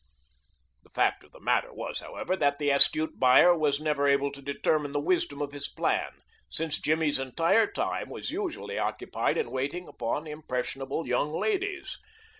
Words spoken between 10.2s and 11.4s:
impressionable young